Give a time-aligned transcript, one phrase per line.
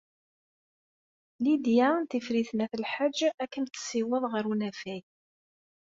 [1.43, 5.03] Lidya n Tifrit n At Lḥaǧ ad kem-tessiweḍ ɣer unafag.